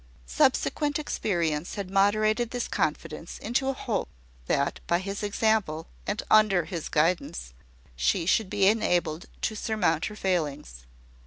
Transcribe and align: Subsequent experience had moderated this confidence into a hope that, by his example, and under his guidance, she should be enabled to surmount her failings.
Subsequent 0.25 0.97
experience 0.97 1.75
had 1.75 1.91
moderated 1.91 2.49
this 2.49 2.67
confidence 2.67 3.37
into 3.37 3.69
a 3.69 3.73
hope 3.73 4.09
that, 4.47 4.79
by 4.87 4.97
his 4.97 5.21
example, 5.21 5.85
and 6.07 6.23
under 6.31 6.65
his 6.65 6.89
guidance, 6.89 7.53
she 7.95 8.25
should 8.25 8.49
be 8.49 8.65
enabled 8.65 9.27
to 9.43 9.53
surmount 9.55 10.05
her 10.05 10.15
failings. 10.15 10.87